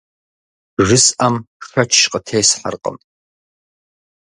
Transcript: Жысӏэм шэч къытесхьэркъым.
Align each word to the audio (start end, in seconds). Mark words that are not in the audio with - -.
Жысӏэм 0.87 1.35
шэч 1.67 1.91
къытесхьэркъым. 2.11 2.97